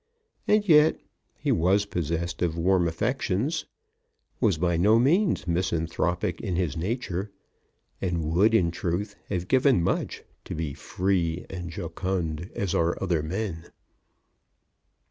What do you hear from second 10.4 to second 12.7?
to be able to be free and jocund